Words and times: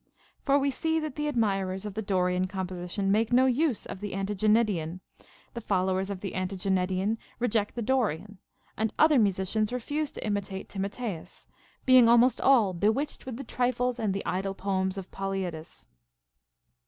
For 0.41 0.57
we 0.57 0.71
see 0.71 0.99
that 0.99 1.15
the 1.15 1.27
admirers 1.27 1.85
of 1.85 1.93
the 1.93 2.01
Dorian 2.01 2.47
composition 2.47 3.11
make 3.11 3.31
no 3.31 3.45
use 3.45 3.85
of 3.85 3.99
the 3.99 4.13
Antiginedian; 4.13 4.99
the 5.53 5.61
followers 5.61 6.09
of 6.09 6.21
the 6.21 6.31
zVn 6.31 6.47
tiginedian 6.47 7.17
reject 7.37 7.75
the 7.75 7.83
Dorian; 7.83 8.39
and 8.75 8.91
other 8.97 9.19
musicians 9.19 9.71
refuse 9.71 10.11
to 10.13 10.25
imitate 10.25 10.69
Timotheus, 10.69 11.45
being 11.85 12.09
almost 12.09 12.41
all 12.41 12.73
bewitched 12.73 13.27
with 13.27 13.37
the 13.37 13.43
trifles 13.43 13.99
and 13.99 14.11
the 14.11 14.25
idle 14.25 14.55
poems 14.55 14.97
of 14.97 15.11
Polyidus. 15.11 15.85